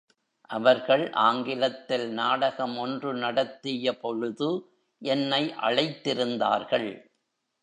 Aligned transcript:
அவர்கள் 0.49 1.11
ஆங்கிலத்தில் 1.11 2.09
நாடகம் 2.09 2.77
ஒன்று 2.77 3.13
நடத்திய 3.13 3.97
பொழுது 3.97 4.49
என்னை 5.01 5.53
அழைத்திருந்தார்கள். 5.61 6.89